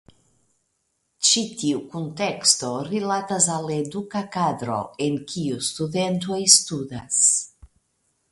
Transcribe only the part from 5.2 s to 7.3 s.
kiu studentoj studas.